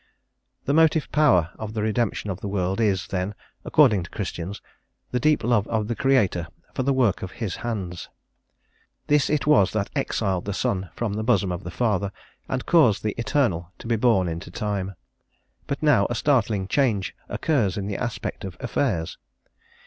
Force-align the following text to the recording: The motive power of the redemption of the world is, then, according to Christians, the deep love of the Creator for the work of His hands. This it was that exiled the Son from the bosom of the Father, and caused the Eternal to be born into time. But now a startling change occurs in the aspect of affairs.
The 0.65 0.73
motive 0.73 1.11
power 1.11 1.51
of 1.59 1.75
the 1.75 1.83
redemption 1.83 2.31
of 2.31 2.39
the 2.41 2.47
world 2.47 2.81
is, 2.81 3.05
then, 3.05 3.35
according 3.63 4.01
to 4.01 4.09
Christians, 4.09 4.59
the 5.11 5.19
deep 5.19 5.43
love 5.43 5.67
of 5.67 5.87
the 5.87 5.95
Creator 5.95 6.47
for 6.73 6.81
the 6.81 6.91
work 6.91 7.21
of 7.21 7.33
His 7.33 7.57
hands. 7.57 8.09
This 9.05 9.29
it 9.29 9.45
was 9.45 9.73
that 9.73 9.91
exiled 9.95 10.45
the 10.45 10.55
Son 10.55 10.89
from 10.95 11.13
the 11.13 11.23
bosom 11.23 11.51
of 11.51 11.63
the 11.63 11.69
Father, 11.69 12.11
and 12.49 12.65
caused 12.65 13.03
the 13.03 13.13
Eternal 13.19 13.71
to 13.77 13.85
be 13.85 13.95
born 13.95 14.27
into 14.27 14.49
time. 14.49 14.95
But 15.67 15.83
now 15.83 16.07
a 16.09 16.15
startling 16.15 16.67
change 16.67 17.13
occurs 17.29 17.77
in 17.77 17.85
the 17.85 17.97
aspect 17.97 18.43
of 18.43 18.57
affairs. 18.59 19.19